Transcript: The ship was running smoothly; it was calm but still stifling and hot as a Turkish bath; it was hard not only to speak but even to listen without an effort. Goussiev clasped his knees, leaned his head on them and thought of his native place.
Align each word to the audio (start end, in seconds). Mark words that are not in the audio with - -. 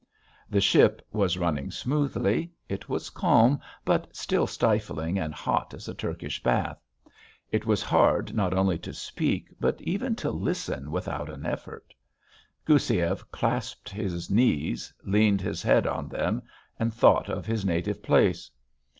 The 0.49 0.61
ship 0.61 1.05
was 1.11 1.37
running 1.37 1.69
smoothly; 1.69 2.51
it 2.67 2.89
was 2.89 3.11
calm 3.11 3.59
but 3.85 4.15
still 4.15 4.47
stifling 4.47 5.19
and 5.19 5.31
hot 5.31 5.75
as 5.75 5.87
a 5.87 5.93
Turkish 5.93 6.41
bath; 6.41 6.81
it 7.51 7.67
was 7.67 7.83
hard 7.83 8.33
not 8.33 8.51
only 8.51 8.79
to 8.79 8.93
speak 8.95 9.49
but 9.59 9.79
even 9.83 10.15
to 10.15 10.31
listen 10.31 10.89
without 10.89 11.29
an 11.29 11.45
effort. 11.45 11.93
Goussiev 12.65 13.29
clasped 13.31 13.89
his 13.91 14.31
knees, 14.31 14.91
leaned 15.03 15.41
his 15.41 15.61
head 15.61 15.85
on 15.85 16.07
them 16.09 16.41
and 16.79 16.91
thought 16.91 17.29
of 17.29 17.45
his 17.45 17.63
native 17.63 18.01
place. 18.01 18.49